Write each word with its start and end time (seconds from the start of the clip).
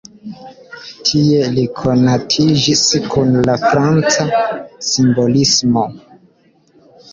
Tie 1.09 1.49
li 1.57 1.65
konatiĝis 1.79 2.81
kun 3.13 3.37
la 3.49 3.59
franca 3.67 4.27
simbolismo. 4.91 5.87